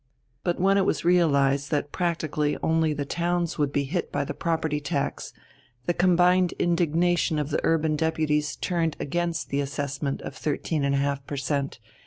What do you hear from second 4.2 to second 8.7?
the property tax, the combined indignation of the urban deputies